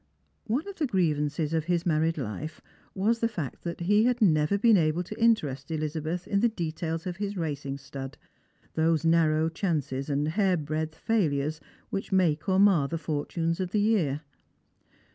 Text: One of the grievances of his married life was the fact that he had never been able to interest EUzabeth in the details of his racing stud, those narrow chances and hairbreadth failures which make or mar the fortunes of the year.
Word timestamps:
One 0.47 0.67
of 0.67 0.77
the 0.77 0.87
grievances 0.87 1.53
of 1.53 1.65
his 1.65 1.85
married 1.85 2.17
life 2.17 2.59
was 2.95 3.19
the 3.19 3.27
fact 3.27 3.63
that 3.63 3.81
he 3.81 4.05
had 4.05 4.19
never 4.19 4.57
been 4.57 4.75
able 4.75 5.03
to 5.03 5.21
interest 5.23 5.67
EUzabeth 5.69 6.25
in 6.27 6.39
the 6.39 6.49
details 6.49 7.05
of 7.05 7.17
his 7.17 7.37
racing 7.37 7.77
stud, 7.77 8.17
those 8.73 9.05
narrow 9.05 9.47
chances 9.47 10.09
and 10.09 10.27
hairbreadth 10.29 10.95
failures 10.95 11.61
which 11.91 12.11
make 12.11 12.49
or 12.49 12.57
mar 12.59 12.87
the 12.87 12.97
fortunes 12.97 13.59
of 13.59 13.73
the 13.73 13.79
year. 13.81 14.21